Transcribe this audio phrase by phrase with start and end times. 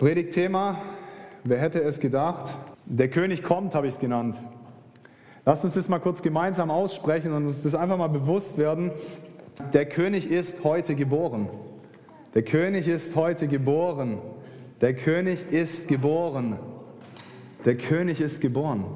[0.00, 0.80] Predigtthema,
[1.44, 2.56] wer hätte es gedacht?
[2.86, 4.42] Der König kommt, habe ich es genannt.
[5.44, 8.92] Lasst uns das mal kurz gemeinsam aussprechen und uns das einfach mal bewusst werden.
[9.74, 11.50] Der König ist heute geboren.
[12.32, 14.22] Der König ist heute geboren.
[14.80, 16.58] Der König ist geboren.
[17.66, 18.86] Der König ist geboren.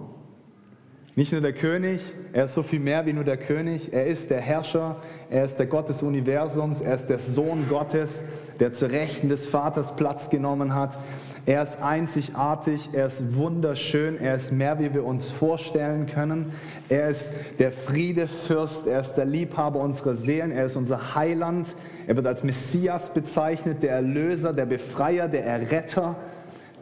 [1.16, 2.00] Nicht nur der König,
[2.32, 3.92] er ist so viel mehr wie nur der König.
[3.92, 4.96] Er ist der Herrscher,
[5.30, 8.24] er ist der Gott des Universums, er ist der Sohn Gottes,
[8.58, 10.98] der zu Rechten des Vaters Platz genommen hat.
[11.46, 16.50] Er ist einzigartig, er ist wunderschön, er ist mehr, wie wir uns vorstellen können.
[16.88, 21.76] Er ist der Friedefürst, er ist der Liebhaber unserer Seelen, er ist unser Heiland.
[22.08, 26.16] Er wird als Messias bezeichnet, der Erlöser, der Befreier, der Erretter.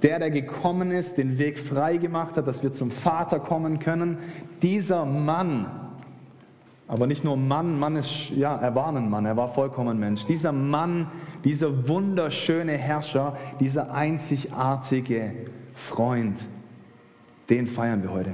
[0.02, 4.18] Der, der gekommen ist, den Weg frei gemacht hat, dass wir zum Vater kommen können.
[4.60, 5.66] Dieser Mann,
[6.88, 10.26] aber nicht nur Mann, Mann ist, ja, er war ein Mann, er war vollkommen Mensch.
[10.26, 11.06] Dieser Mann,
[11.44, 15.32] dieser wunderschöne Herrscher, dieser einzigartige
[15.74, 16.46] Freund,
[17.48, 18.32] den feiern wir heute.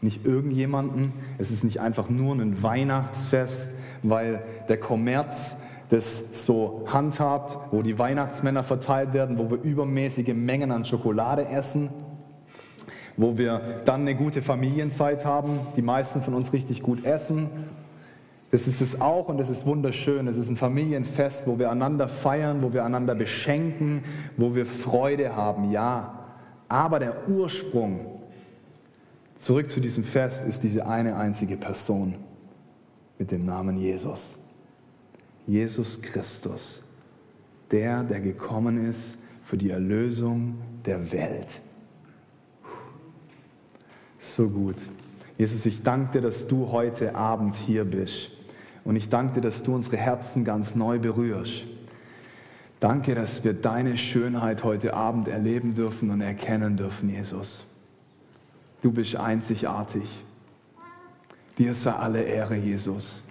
[0.00, 3.70] Nicht irgendjemanden, es ist nicht einfach nur ein Weihnachtsfest,
[4.02, 5.56] weil der Kommerz
[5.88, 11.90] das so handhabt, wo die Weihnachtsmänner verteilt werden, wo wir übermäßige Mengen an Schokolade essen,
[13.16, 17.48] wo wir dann eine gute Familienzeit haben, die meisten von uns richtig gut essen.
[18.50, 20.28] Das ist es auch und das ist wunderschön.
[20.28, 24.04] Es ist ein Familienfest, wo wir einander feiern, wo wir einander beschenken,
[24.36, 26.24] wo wir Freude haben, ja.
[26.68, 28.06] Aber der Ursprung
[29.36, 32.16] zurück zu diesem Fest ist diese eine einzige Person
[33.18, 34.36] mit dem Namen Jesus.
[35.46, 36.82] Jesus Christus,
[37.70, 41.60] der, der gekommen ist für die Erlösung der Welt.
[44.18, 44.76] So gut.
[45.38, 48.30] Jesus, ich danke dir, dass du heute Abend hier bist.
[48.84, 51.64] Und ich danke dir, dass du unsere Herzen ganz neu berührst.
[52.80, 57.64] Danke, dass wir deine Schönheit heute Abend erleben dürfen und erkennen dürfen, Jesus.
[58.82, 60.08] Du bist einzigartig.
[61.58, 63.22] Dir sei alle Ehre, Jesus.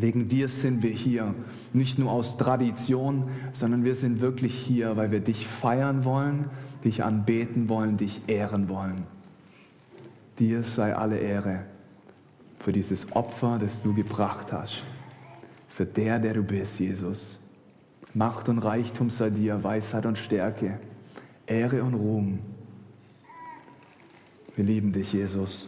[0.00, 1.34] Wegen dir sind wir hier,
[1.72, 6.44] nicht nur aus Tradition, sondern wir sind wirklich hier, weil wir dich feiern wollen,
[6.84, 9.02] dich anbeten wollen, dich ehren wollen.
[10.38, 11.64] Dir sei alle Ehre
[12.60, 14.84] für dieses Opfer, das du gebracht hast,
[15.68, 17.40] für der, der du bist, Jesus.
[18.14, 20.78] Macht und Reichtum sei dir, Weisheit und Stärke,
[21.44, 22.38] Ehre und Ruhm.
[24.54, 25.66] Wir lieben dich, Jesus.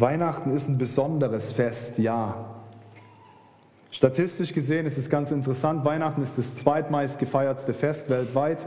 [0.00, 2.46] Weihnachten ist ein besonderes Fest, ja.
[3.90, 8.66] Statistisch gesehen ist es ganz interessant, Weihnachten ist das zweitmeist gefeiertste Fest weltweit.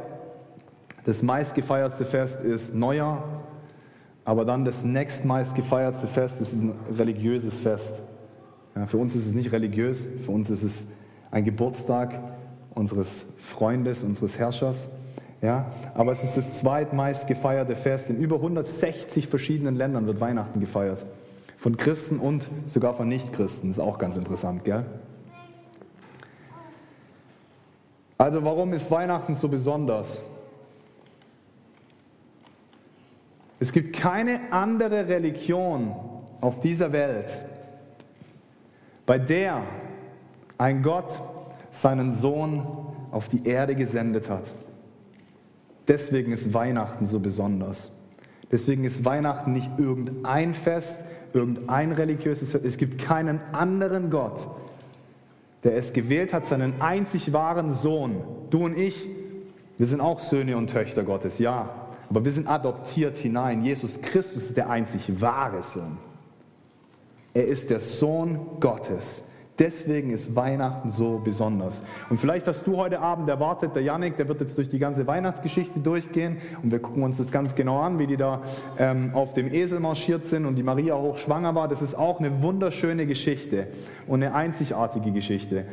[1.06, 3.24] Das meistgefeiertste Fest ist Neujahr,
[4.26, 8.02] aber dann das nächstmeist gefeiertste Fest ist ein religiöses Fest.
[8.76, 10.88] Ja, für uns ist es nicht religiös, für uns ist es
[11.32, 12.20] ein Geburtstag
[12.76, 14.90] unseres Freundes, unseres Herrschers.
[15.42, 18.10] Ja, aber es ist das zweitmeist gefeierte Fest.
[18.10, 21.06] In über 160 verschiedenen Ländern wird Weihnachten gefeiert.
[21.64, 23.70] Von Christen und sogar von Nichtchristen.
[23.70, 24.84] Ist auch ganz interessant, gell?
[28.18, 30.20] Also warum ist Weihnachten so besonders?
[33.62, 35.96] Es gibt keine andere Religion
[36.42, 37.46] auf dieser Welt,
[39.06, 39.64] bei der
[40.58, 41.22] ein Gott
[41.72, 42.68] seinen Sohn
[43.10, 44.54] auf die Erde gesendet hat.
[45.88, 47.90] Deswegen ist Weihnachten so besonders.
[48.52, 52.54] Deswegen ist Weihnachten nicht irgendein Fest, irgendein religiöses.
[52.54, 54.48] Es gibt keinen anderen Gott,
[55.64, 58.22] der es gewählt hat, seinen einzig wahren Sohn.
[58.50, 59.08] Du und ich,
[59.78, 61.70] wir sind auch Söhne und Töchter Gottes, ja.
[62.10, 63.64] Aber wir sind adoptiert hinein.
[63.64, 65.98] Jesus Christus ist der einzig wahre Sohn.
[67.34, 69.24] Er ist der Sohn Gottes.
[69.60, 71.84] Deswegen ist Weihnachten so besonders.
[72.10, 75.06] Und vielleicht hast du heute Abend erwartet, der Yannick, der wird jetzt durch die ganze
[75.06, 78.42] Weihnachtsgeschichte durchgehen und wir gucken uns das ganz genau an, wie die da
[78.80, 81.68] ähm, auf dem Esel marschiert sind und die Maria hochschwanger war.
[81.68, 83.68] Das ist auch eine wunderschöne Geschichte
[84.08, 85.66] und eine einzigartige Geschichte.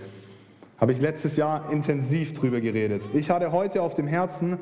[0.78, 3.08] Habe ich letztes Jahr intensiv drüber geredet.
[3.14, 4.58] Ich hatte heute auf dem Herzen,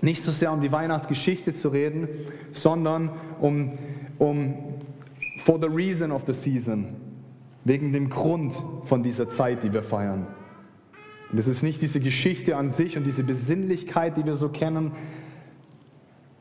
[0.00, 2.08] nicht so sehr um die Weihnachtsgeschichte zu reden,
[2.50, 3.10] sondern
[3.40, 3.78] um,
[4.18, 4.54] um
[5.38, 6.96] for the reason of the season
[7.64, 10.26] wegen dem Grund von dieser Zeit, die wir feiern.
[11.30, 14.92] Und es ist nicht diese Geschichte an sich und diese Besinnlichkeit, die wir so kennen.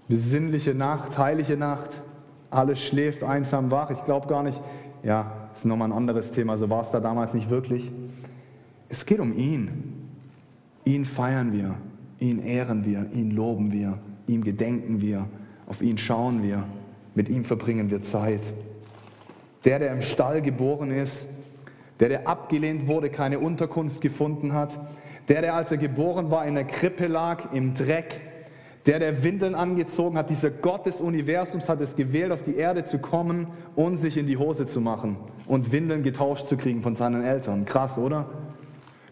[0.07, 2.01] Besinnliche Nacht, heilige Nacht,
[2.49, 3.91] alles schläft einsam wach.
[3.91, 4.61] Ich glaube gar nicht,
[5.03, 7.91] ja, ist nochmal ein anderes Thema, so war es da damals nicht wirklich.
[8.89, 10.09] Es geht um ihn.
[10.83, 11.75] Ihn feiern wir,
[12.19, 15.27] ihn ehren wir, ihn loben wir, ihm gedenken wir,
[15.67, 16.63] auf ihn schauen wir,
[17.13, 18.51] mit ihm verbringen wir Zeit.
[19.65, 21.27] Der, der im Stall geboren ist,
[21.99, 24.79] der, der abgelehnt wurde, keine Unterkunft gefunden hat,
[25.29, 28.19] Der, der als er geboren war in der Krippe lag, im Dreck,
[28.85, 32.83] der, der Windeln angezogen hat, dieser Gott des Universums hat es gewählt, auf die Erde
[32.83, 35.15] zu kommen und sich in die Hose zu machen
[35.47, 37.63] und Windeln getauscht zu kriegen von seinen Eltern.
[37.65, 38.29] Krass, oder?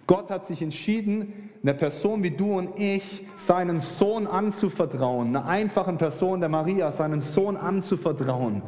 [0.07, 5.97] Gott hat sich entschieden, einer Person wie du und ich seinen Sohn anzuvertrauen, einer einfachen
[5.97, 8.63] Person der Maria seinen Sohn anzuvertrauen.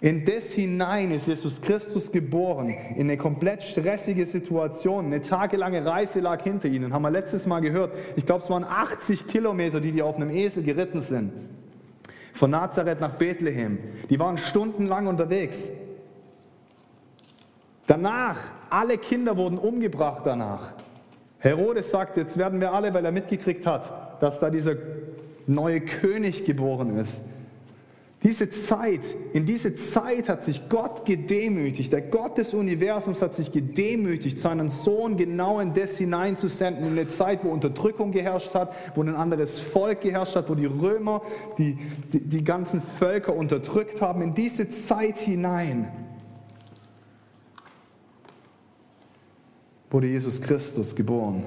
[0.00, 5.06] In das hinein ist Jesus Christus geboren, in eine komplett stressige Situation.
[5.06, 7.96] Eine tagelange Reise lag hinter ihnen, haben wir letztes Mal gehört.
[8.14, 11.32] Ich glaube, es waren 80 Kilometer, die die auf einem Esel geritten sind.
[12.32, 13.78] Von Nazareth nach Bethlehem.
[14.08, 15.72] Die waren stundenlang unterwegs.
[17.88, 18.36] Danach,
[18.70, 20.74] alle Kinder wurden umgebracht danach.
[21.40, 24.76] Herodes sagt, jetzt werden wir alle, weil er mitgekriegt hat, dass da dieser
[25.48, 27.24] neue König geboren ist.
[28.24, 31.92] Diese Zeit, in diese Zeit hat sich Gott gedemütigt.
[31.92, 37.06] Der Gott des Universums hat sich gedemütigt, seinen Sohn genau in das hineinzusenden, in eine
[37.06, 41.22] Zeit, wo Unterdrückung geherrscht hat, wo ein anderes Volk geherrscht hat, wo die Römer
[41.58, 41.78] die,
[42.12, 44.20] die, die ganzen Völker unterdrückt haben.
[44.20, 45.86] In diese Zeit hinein
[49.90, 51.46] wurde Jesus Christus geboren.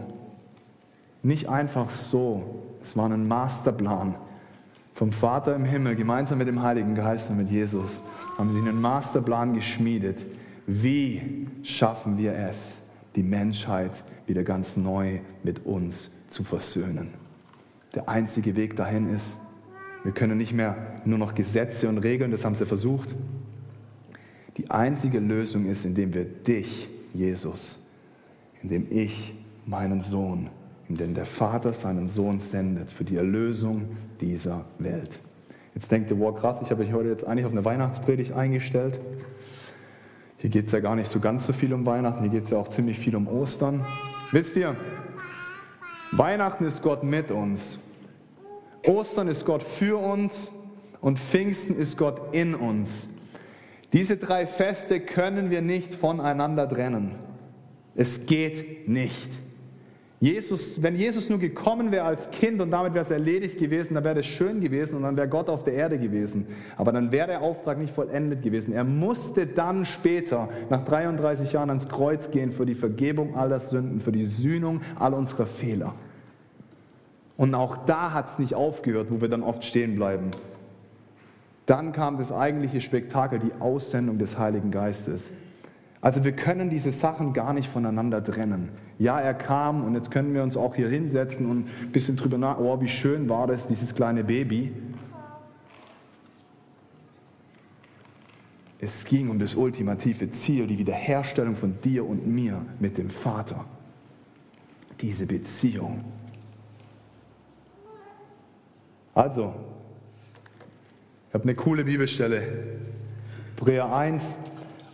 [1.22, 4.16] Nicht einfach so, es war ein Masterplan
[4.94, 8.02] vom Vater im Himmel, gemeinsam mit dem Heiligen Geist und mit Jesus,
[8.38, 10.26] haben sie einen Masterplan geschmiedet.
[10.68, 12.82] Wie schaffen wir es,
[13.16, 17.10] die Menschheit wieder ganz neu mit uns zu versöhnen?
[17.96, 19.40] Der einzige Weg dahin ist,
[20.04, 23.16] wir können nicht mehr nur noch Gesetze und Regeln, das haben sie versucht.
[24.58, 27.80] Die einzige Lösung ist, indem wir dich, Jesus,
[28.62, 29.34] indem ich
[29.66, 30.50] meinen Sohn
[30.96, 35.20] den der Vater seinen Sohn sendet für die Erlösung dieser Welt.
[35.74, 39.00] Jetzt denkt ihr, wow, krass, ich habe mich heute jetzt eigentlich auf eine Weihnachtspredigt eingestellt.
[40.38, 42.50] Hier geht es ja gar nicht so ganz so viel um Weihnachten, hier geht es
[42.50, 43.86] ja auch ziemlich viel um Ostern.
[44.32, 44.76] Wisst ihr,
[46.12, 47.78] Weihnachten ist Gott mit uns.
[48.86, 50.52] Ostern ist Gott für uns
[51.00, 53.08] und Pfingsten ist Gott in uns.
[53.94, 57.16] Diese drei Feste können wir nicht voneinander trennen.
[57.96, 59.40] Es geht nicht.
[60.22, 64.04] Jesus, wenn Jesus nur gekommen wäre als Kind und damit wäre es erledigt gewesen, dann
[64.04, 66.46] wäre das schön gewesen und dann wäre Gott auf der Erde gewesen.
[66.78, 68.72] Aber dann wäre der Auftrag nicht vollendet gewesen.
[68.72, 74.00] Er musste dann später, nach 33 Jahren, ans Kreuz gehen für die Vergebung aller Sünden,
[74.00, 75.96] für die Sühnung all unserer Fehler.
[77.36, 80.30] Und auch da hat es nicht aufgehört, wo wir dann oft stehen bleiben.
[81.66, 85.32] Dann kam das eigentliche Spektakel, die Aussendung des Heiligen Geistes.
[86.00, 88.70] Also wir können diese Sachen gar nicht voneinander trennen.
[89.02, 92.38] Ja, er kam und jetzt können wir uns auch hier hinsetzen und ein bisschen drüber
[92.38, 94.72] nach, oh, wie schön war das, dieses kleine Baby.
[98.80, 103.66] Es ging um das ultimative Ziel, die Wiederherstellung von dir und mir mit dem Vater.
[105.02, 106.04] Diese Beziehung.
[109.16, 109.56] Also,
[111.30, 112.44] ich habe eine coole Bibelstelle.
[113.58, 114.38] Hebräer 1,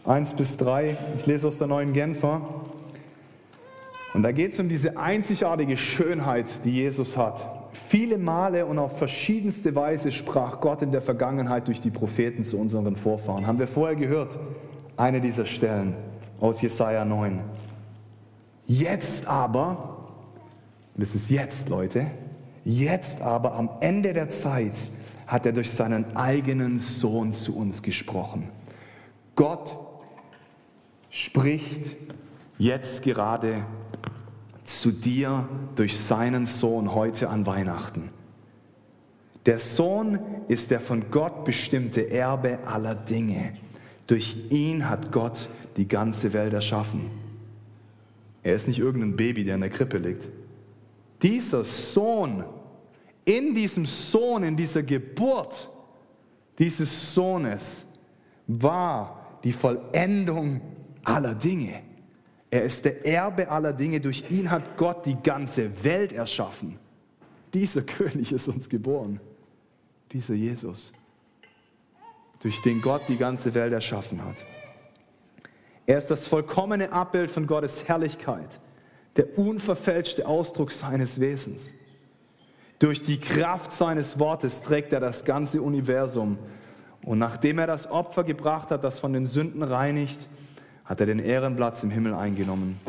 [0.06, 0.98] 1 bis 3.
[1.16, 2.57] Ich lese aus der neuen Genfer.
[4.18, 7.70] Und da geht es um diese einzigartige Schönheit, die Jesus hat.
[7.72, 12.58] Viele Male und auf verschiedenste Weise sprach Gott in der Vergangenheit durch die Propheten zu
[12.58, 13.46] unseren Vorfahren.
[13.46, 14.40] Haben wir vorher gehört,
[14.96, 15.94] eine dieser Stellen
[16.40, 17.42] aus Jesaja 9.
[18.66, 20.08] Jetzt aber,
[20.96, 22.08] das ist jetzt, Leute,
[22.64, 24.88] jetzt aber am Ende der Zeit
[25.28, 28.50] hat er durch seinen eigenen Sohn zu uns gesprochen.
[29.36, 29.78] Gott
[31.12, 31.96] spricht
[32.58, 33.64] jetzt gerade
[34.68, 38.10] zu dir durch seinen Sohn heute an Weihnachten.
[39.46, 43.54] Der Sohn ist der von Gott bestimmte Erbe aller Dinge.
[44.06, 47.10] Durch ihn hat Gott die ganze Welt erschaffen.
[48.44, 50.28] Er ist nicht irgendein Baby, der in der Krippe liegt.
[51.22, 52.44] Dieser Sohn,
[53.26, 55.70] in diesem Sohn, in dieser Geburt
[56.60, 57.86] dieses Sohnes
[58.48, 60.62] war die Vollendung
[61.04, 61.82] aller Dinge.
[62.50, 64.00] Er ist der Erbe aller Dinge.
[64.00, 66.80] Durch ihn hat Gott die ganze Welt erschaffen.
[67.54, 69.20] Dieser König ist uns geboren.
[70.14, 70.94] Dieser Jesus,
[72.40, 74.46] durch den Gott die ganze Welt erschaffen hat.
[75.86, 78.62] Er ist das vollkommene Abbild von Gottes Herrlichkeit,
[79.18, 81.76] der unverfälschte Ausdruck seines Wesens.
[82.80, 86.38] Durch die Kraft seines Wortes trägt er das ganze Universum.
[87.04, 90.30] Und nachdem er das Opfer gebracht hat, das von den Sünden reinigt,
[90.88, 92.80] hat er den Ehrenplatz im Himmel eingenommen,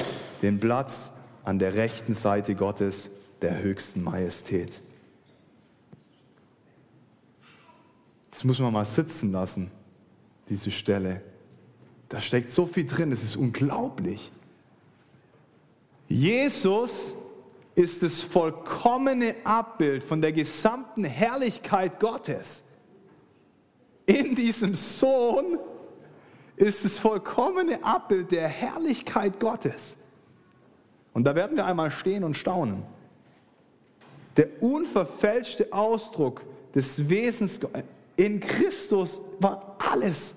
[0.40, 1.11] den Platz
[1.45, 3.11] an der rechten Seite Gottes,
[3.43, 4.81] der höchsten Majestät.
[8.31, 9.71] Das muss man mal sitzen lassen,
[10.49, 11.23] diese Stelle.
[12.09, 14.31] Da steckt so viel drin, es ist unglaublich.
[16.09, 17.17] Jesus
[17.75, 22.62] ist das vollkommene Abbild von der gesamten Herrlichkeit Gottes.
[24.07, 25.59] In diesem Sohn
[26.59, 29.97] ist das vollkommene Abbild der Herrlichkeit Gottes.
[31.12, 32.83] Und da werden wir einmal stehen und staunen.
[34.37, 36.43] Der unverfälschte Ausdruck
[36.75, 37.61] des Wesens
[38.17, 40.37] in Christus war alles.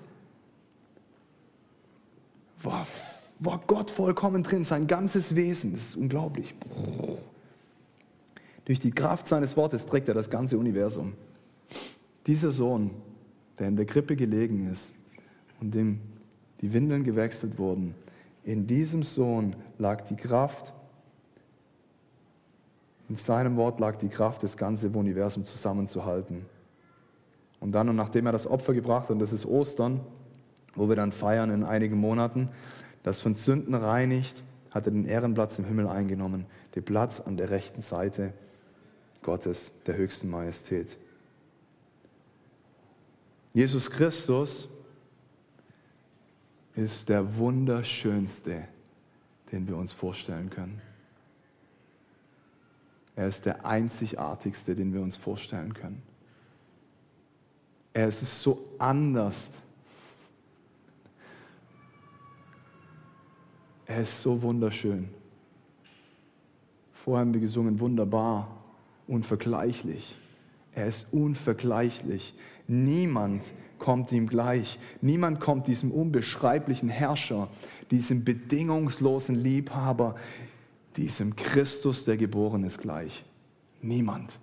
[2.62, 2.86] War,
[3.38, 5.72] war Gott vollkommen drin, sein ganzes Wesen.
[5.72, 6.54] Das ist unglaublich.
[8.64, 11.14] Durch die Kraft seines Wortes trägt er das ganze Universum.
[12.26, 12.90] Dieser Sohn,
[13.58, 14.92] der in der Krippe gelegen ist
[15.62, 16.00] und dem
[16.60, 17.94] die Windeln gewechselt wurden,
[18.44, 20.74] in diesem Sohn lag die Kraft,
[23.08, 26.46] in seinem Wort lag die Kraft, das ganze Universum zusammenzuhalten.
[27.60, 30.00] Und dann, und nachdem er das Opfer gebracht hat, und das ist Ostern,
[30.74, 32.48] wo wir dann feiern in einigen Monaten,
[33.04, 37.50] das von Sünden reinigt, hat er den Ehrenplatz im Himmel eingenommen, den Platz an der
[37.50, 38.32] rechten Seite
[39.22, 40.98] Gottes, der höchsten Majestät.
[43.54, 44.68] Jesus Christus
[46.74, 48.66] ist der wunderschönste,
[49.50, 50.80] den wir uns vorstellen können.
[53.14, 56.02] Er ist der einzigartigste, den wir uns vorstellen können.
[57.92, 59.52] Er ist so anders.
[63.84, 65.10] Er ist so wunderschön.
[66.94, 68.56] Vorher haben wir gesungen, wunderbar,
[69.06, 70.16] unvergleichlich.
[70.74, 72.32] Er ist unvergleichlich.
[72.68, 74.78] Niemand kommt ihm gleich.
[75.00, 77.48] Niemand kommt diesem unbeschreiblichen Herrscher,
[77.90, 80.16] diesem bedingungslosen Liebhaber,
[80.96, 83.24] diesem Christus, der geboren ist, gleich.
[83.80, 84.38] Niemand.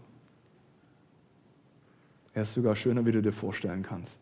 [2.33, 4.19] Er ist sogar schöner, wie du dir vorstellen kannst.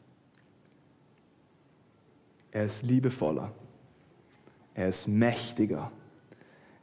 [2.52, 3.52] Er ist liebevoller.
[4.74, 5.92] Er ist mächtiger.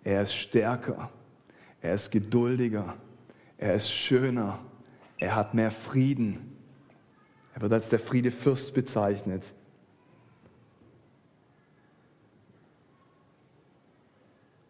[0.03, 1.11] Er ist stärker.
[1.81, 2.97] Er ist geduldiger.
[3.59, 4.59] Er ist schöner.
[5.19, 6.54] Er hat mehr Frieden.
[7.55, 9.53] Er wird als der Friedefürst bezeichnet.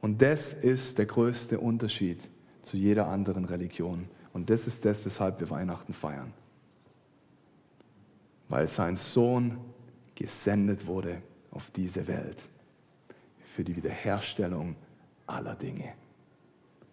[0.02, 2.20] Und das ist der größte Unterschied
[2.62, 4.08] zu jeder anderen Religion.
[4.34, 6.34] Und das ist das, weshalb wir Weihnachten feiern.
[8.50, 9.58] Weil sein Sohn
[10.14, 12.46] gesendet wurde auf diese Welt
[13.54, 14.76] für die Wiederherstellung
[15.26, 15.94] aller Dinge.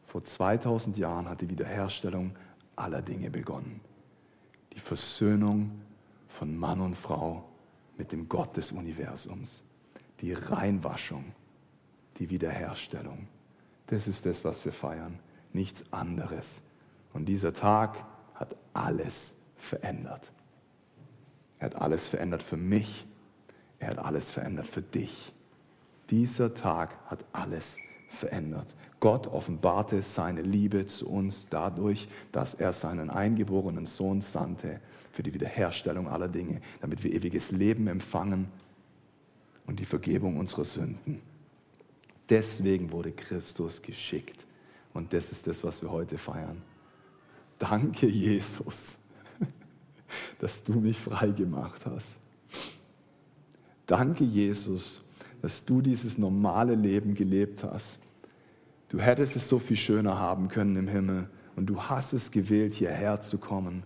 [0.05, 2.33] Vor 2000 Jahren hat die Wiederherstellung
[2.77, 3.81] aller Dinge begonnen
[4.73, 5.71] die Versöhnung
[6.29, 7.43] von Mann und Frau
[7.97, 9.61] mit dem Gott des Universums,
[10.21, 11.33] die Reinwaschung,
[12.17, 13.27] die Wiederherstellung.
[13.87, 15.19] Das ist das, was wir feiern,
[15.53, 16.61] nichts anderes.
[17.13, 20.31] Und dieser Tag hat alles verändert.
[21.59, 23.05] Er hat alles verändert für mich.
[23.79, 25.33] Er hat alles verändert für dich.
[26.09, 27.77] Dieser Tag hat alles
[28.09, 28.75] verändert.
[29.01, 34.79] Gott offenbarte seine Liebe zu uns dadurch, dass er seinen eingeborenen Sohn sandte
[35.11, 38.47] für die Wiederherstellung aller Dinge, damit wir ewiges Leben empfangen
[39.65, 41.19] und die Vergebung unserer Sünden.
[42.29, 44.45] Deswegen wurde Christus geschickt.
[44.93, 46.61] Und das ist das, was wir heute feiern.
[47.57, 48.99] Danke, Jesus,
[50.39, 52.19] dass du mich frei gemacht hast.
[53.87, 55.01] Danke, Jesus,
[55.41, 57.97] dass du dieses normale Leben gelebt hast
[58.91, 62.73] Du hättest es so viel schöner haben können im Himmel und du hast es gewählt,
[62.73, 63.83] hierher zu kommen.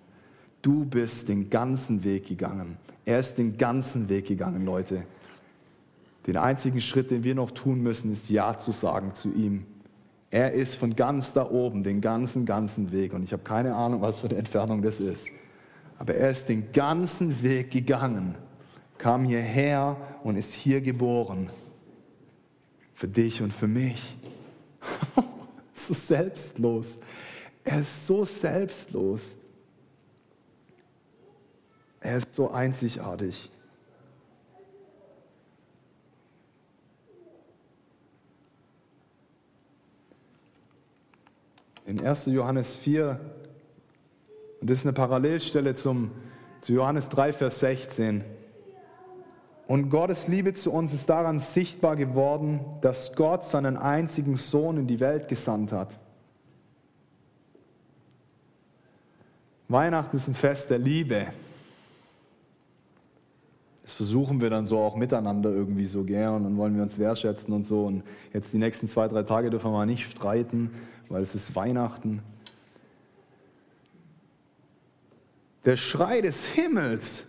[0.64, 2.78] Du bist den ganzen Weg gegangen.
[3.06, 5.04] Er ist den ganzen Weg gegangen, Leute.
[6.26, 9.68] Den einzigen Schritt, den wir noch tun müssen, ist Ja zu sagen zu ihm.
[10.32, 13.14] Er ist von ganz da oben, den ganzen, ganzen Weg.
[13.14, 15.30] Und ich habe keine Ahnung, was für eine Entfernung das ist.
[16.00, 18.34] Aber er ist den ganzen Weg gegangen,
[18.98, 21.52] kam hierher und ist hier geboren.
[22.96, 24.18] Für dich und für mich.
[25.74, 27.00] so selbstlos.
[27.64, 29.38] Er ist so selbstlos.
[32.00, 33.52] Er ist so einzigartig.
[41.88, 42.28] In 1.
[42.28, 43.20] Johannes 4,
[44.62, 46.12] und das ist eine Parallelstelle zum,
[46.62, 48.24] zu Johannes 3, Vers 16.
[49.68, 54.88] Und Gottes Liebe zu uns ist daran sichtbar geworden, dass Gott seinen einzigen Sohn in
[54.88, 56.00] die Welt gesandt hat.
[59.68, 61.28] Weihnachten ist ein Fest der Liebe.
[63.82, 67.00] Das versuchen wir dann so auch miteinander irgendwie so gern und dann wollen wir uns
[67.00, 67.86] wertschätzen und so.
[67.86, 68.04] Und
[68.34, 70.72] jetzt die nächsten zwei, drei Tage dürfen wir mal nicht streiten,
[71.10, 72.22] weil es ist Weihnachten.
[75.66, 77.26] Der Schrei des Himmels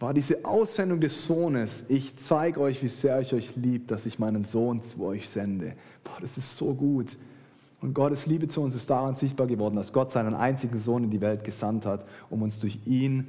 [0.00, 1.84] war diese Aussendung des Sohnes.
[1.88, 5.74] Ich zeige euch, wie sehr ich euch liebe, dass ich meinen Sohn zu euch sende.
[6.02, 7.18] Boah, das ist so gut.
[7.82, 11.10] Und Gottes Liebe zu uns ist daran sichtbar geworden, dass Gott seinen einzigen Sohn in
[11.10, 13.26] die Welt gesandt hat, um uns durch ihn,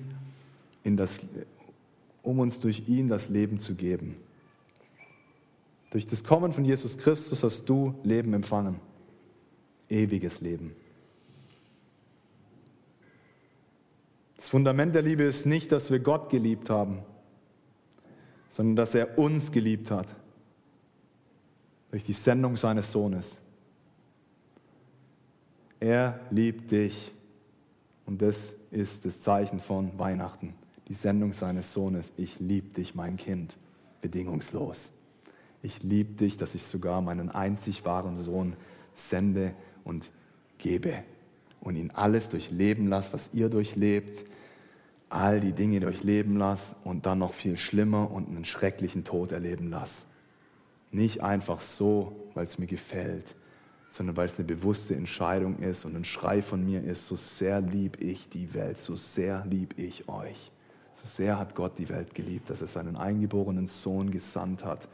[0.84, 1.20] in das,
[2.24, 4.16] um uns durch ihn das Leben zu geben.
[5.92, 8.78] Durch das Kommen von Jesus Christus hast du Leben empfangen.
[9.90, 10.74] Ewiges Leben.
[14.52, 17.04] Fundament der Liebe ist nicht, dass wir Gott geliebt haben,
[18.50, 20.14] sondern dass er uns geliebt hat.
[21.90, 23.40] Durch die Sendung seines Sohnes.
[25.80, 27.14] Er liebt dich.
[28.06, 30.54] Und das ist das Zeichen von Weihnachten.
[30.90, 32.12] Die Sendung seines Sohnes.
[32.18, 33.56] Ich liebe dich, mein Kind.
[34.02, 34.92] Bedingungslos.
[35.64, 38.58] Ich liebe dich, dass ich sogar meinen einzig wahren Sohn
[38.94, 39.54] sende
[39.86, 40.12] und
[40.58, 41.06] gebe
[41.62, 44.26] und ihn alles durchleben lasse, was ihr durchlebt,
[45.12, 49.70] all die Dinge durchleben lasse und dann noch viel schlimmer und einen schrecklichen Tod erleben
[49.70, 50.06] lasse.
[50.92, 53.36] Nicht einfach so, weil es mir gefällt,
[53.90, 57.60] sondern weil es eine bewusste Entscheidung ist und ein Schrei von mir ist, so sehr
[57.60, 60.52] lieb ich die Welt, so sehr lieb ich euch.
[60.94, 64.88] So sehr hat Gott die Welt geliebt, dass er seinen eingeborenen Sohn gesandt hat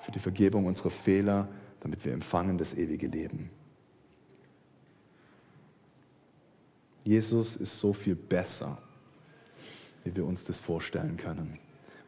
[0.00, 1.48] für die Vergebung unserer Fehler,
[1.80, 3.50] damit wir empfangen das ewige Leben.
[7.04, 8.76] Jesus ist so viel besser,
[10.04, 11.58] wie wir uns das vorstellen können.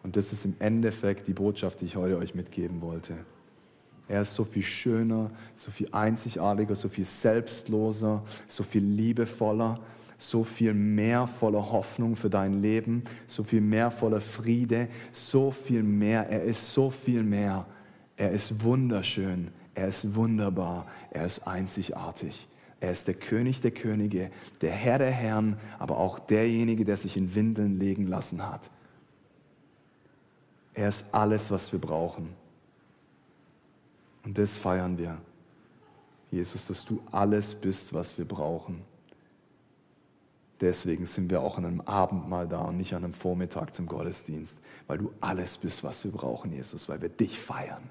[0.03, 3.15] Und das ist im Endeffekt die Botschaft, die ich heute euch mitgeben wollte.
[4.09, 9.79] Er ist so viel schöner, so viel einzigartiger, so viel selbstloser, so viel liebevoller,
[10.19, 15.83] so viel mehr voller Hoffnung für dein Leben, so viel mehr voller Friede, so viel
[15.83, 16.29] mehr.
[16.29, 17.67] Er ist so viel mehr.
[18.17, 22.47] Er ist wunderschön, er ist wunderbar, er ist einzigartig.
[22.81, 24.31] Er ist der König der Könige,
[24.63, 28.71] der Herr der Herren, aber auch derjenige, der sich in Windeln legen lassen hat.
[30.73, 32.31] Er ist alles, was wir brauchen.
[34.25, 35.19] Und das feiern wir.
[36.31, 38.83] Jesus, dass du alles bist, was wir brauchen.
[40.61, 44.61] Deswegen sind wir auch an einem Abendmahl da und nicht an einem Vormittag zum Gottesdienst,
[44.87, 47.83] weil du alles bist, was wir brauchen, Jesus, weil wir dich feiern,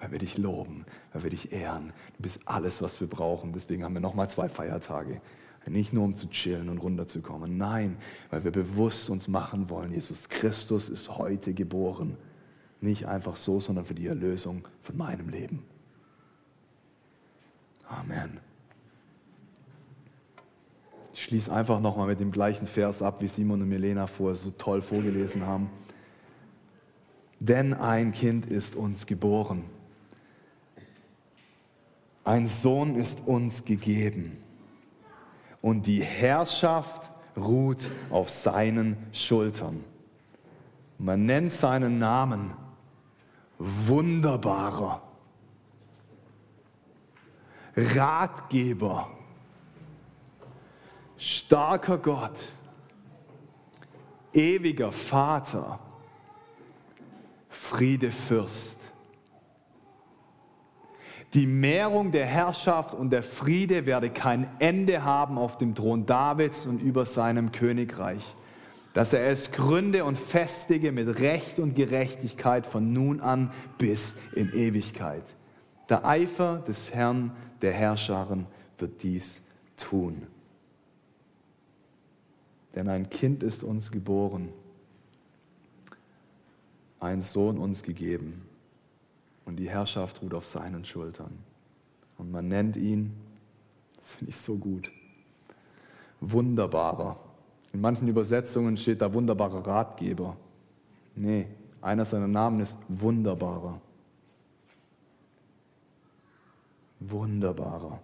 [0.00, 1.92] weil wir dich loben, weil wir dich ehren.
[2.16, 3.52] Du bist alles, was wir brauchen.
[3.52, 5.20] Deswegen haben wir nochmal zwei Feiertage.
[5.68, 7.56] Nicht nur um zu chillen und runterzukommen.
[7.56, 7.96] Nein,
[8.30, 12.16] weil wir bewusst uns machen wollen, Jesus Christus ist heute geboren.
[12.80, 15.64] Nicht einfach so, sondern für die Erlösung von meinem Leben.
[17.88, 18.38] Amen.
[21.14, 24.52] Ich schließe einfach nochmal mit dem gleichen Vers ab, wie Simon und Milena vorher so
[24.52, 25.68] toll vorgelesen haben.
[27.40, 29.64] Denn ein Kind ist uns geboren
[32.26, 34.36] ein Sohn ist uns gegeben
[35.62, 39.84] und die Herrschaft ruht auf seinen Schultern.
[40.98, 42.52] Man nennt seinen Namen
[43.58, 45.02] Wunderbarer,
[47.76, 49.08] Ratgeber,
[51.16, 52.52] starker Gott,
[54.32, 55.78] ewiger Vater,
[57.48, 58.85] Friedefürst.
[61.36, 66.66] Die Mehrung der Herrschaft und der Friede werde kein Ende haben auf dem Thron Davids
[66.66, 68.34] und über seinem Königreich,
[68.94, 74.48] dass er es gründe und festige mit Recht und Gerechtigkeit von nun an bis in
[74.54, 75.36] Ewigkeit.
[75.90, 78.46] Der Eifer des Herrn der Herrscharen
[78.78, 79.42] wird dies
[79.76, 80.22] tun.
[82.74, 84.48] Denn ein Kind ist uns geboren,
[86.98, 88.46] ein Sohn uns gegeben
[89.46, 91.38] und die Herrschaft ruht auf seinen Schultern.
[92.18, 93.14] Und man nennt ihn,
[93.98, 94.92] das finde ich so gut,
[96.20, 97.18] wunderbarer.
[97.72, 100.36] In manchen Übersetzungen steht da wunderbarer Ratgeber.
[101.14, 101.46] Nee,
[101.80, 103.80] einer seiner Namen ist wunderbarer.
[107.00, 108.00] Wunderbarer.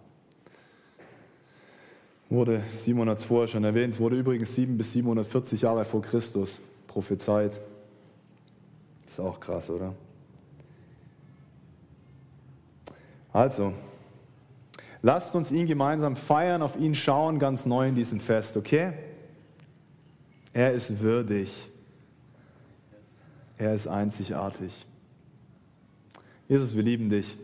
[2.29, 6.61] Wurde, Simon hat es vorher schon erwähnt, wurde übrigens 7 bis 740 Jahre vor Christus
[6.87, 7.59] prophezeit.
[9.05, 9.93] Ist auch krass, oder?
[13.33, 13.73] Also,
[15.01, 18.93] lasst uns ihn gemeinsam feiern, auf ihn schauen, ganz neu in diesem Fest, okay?
[20.53, 21.67] Er ist würdig.
[23.57, 24.85] Er ist einzigartig.
[26.47, 27.37] Jesus, wir lieben dich.